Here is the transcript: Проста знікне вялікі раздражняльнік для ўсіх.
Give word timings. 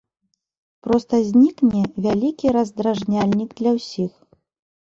Проста 0.85 1.19
знікне 1.27 1.81
вялікі 2.05 2.55
раздражняльнік 2.57 3.49
для 3.61 3.71
ўсіх. 3.77 4.11